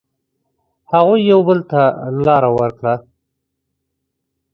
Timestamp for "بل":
1.47-1.59